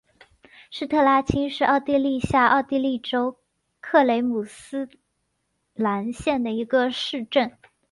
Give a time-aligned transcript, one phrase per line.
[0.71, 3.37] 施特拉青是奥地利下奥地利州
[3.81, 4.89] 克雷姆斯
[5.75, 7.53] 兰县的一个市镇。